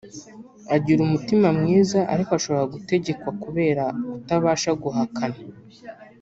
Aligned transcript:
agira 0.75 0.99
umutima 1.03 1.47
mwiza 1.59 1.99
ariko 2.13 2.31
ashobora 2.37 2.71
gutegekwa 2.73 3.29
kubera 3.43 3.83
kutabasha 4.13 4.69
guhakana 4.83 5.37